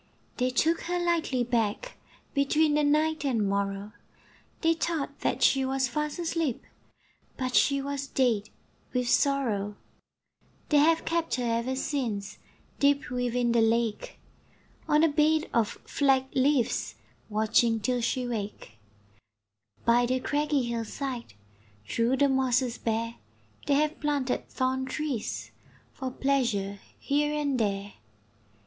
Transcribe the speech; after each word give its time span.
They 0.37 0.49
took 0.49 0.81
her 0.85 0.97
lightly 0.97 1.43
back, 1.43 1.95
Between 2.33 2.73
the 2.73 2.83
night 2.83 3.23
and 3.23 3.47
morrow, 3.47 3.91
They 4.61 4.73
thought 4.73 5.19
that 5.19 5.43
she 5.43 5.63
was 5.63 5.87
fast 5.87 6.17
asleep, 6.17 6.63
But 7.37 7.53
she 7.53 7.83
was 7.83 8.07
dead 8.07 8.49
with 8.93 9.07
sorrow. 9.07 9.75
They 10.69 10.79
have 10.79 11.05
kept 11.05 11.35
her 11.35 11.43
ever 11.43 11.75
since 11.75 12.39
Deep 12.79 13.11
within 13.11 13.51
the 13.51 13.61
lake, 13.61 14.17
On 14.87 15.03
a 15.03 15.07
bed 15.07 15.47
of 15.53 15.67
flag 15.85 16.25
leaves, 16.33 16.95
Watching 17.29 17.79
till 17.79 18.01
she 18.01 18.25
wake. 18.27 18.79
By 19.85 20.07
the 20.07 20.19
craggy 20.19 20.63
hill 20.63 20.83
side, 20.83 21.35
Through 21.87 22.17
the 22.17 22.27
mosses 22.27 22.79
bare, 22.79 23.17
They 23.67 23.75
have 23.75 23.99
planted 23.99 24.49
thorn 24.49 24.85
trees 24.85 25.51
For 25.93 26.09
pleasure 26.09 26.79
here 26.97 27.35
and 27.35 27.59
there. 27.59 27.93